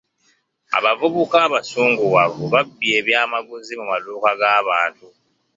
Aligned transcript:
Abavubuka 0.77 1.37
abasunguwavu 1.47 2.43
babbye 2.53 2.91
ebyamaguzi 2.99 3.73
mu 3.79 3.85
maduuka 3.91 4.31
g'abantu. 4.39 5.05